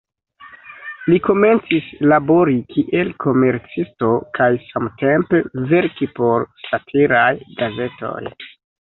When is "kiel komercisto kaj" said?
2.73-4.51